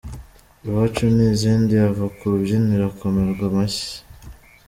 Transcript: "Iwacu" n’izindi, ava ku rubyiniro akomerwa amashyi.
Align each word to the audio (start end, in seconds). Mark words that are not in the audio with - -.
"Iwacu" 0.65 1.05
n’izindi, 1.17 1.73
ava 1.87 2.05
ku 2.15 2.23
rubyiniro 2.31 2.85
akomerwa 2.91 3.43
amashyi. 3.51 3.95